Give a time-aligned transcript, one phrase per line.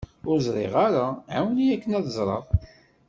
[0.29, 1.05] Ur ẓriɣ ara,
[1.35, 2.43] ɛiwen-iyi akken ad ẓreɣ.